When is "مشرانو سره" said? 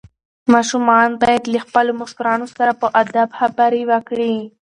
2.01-2.71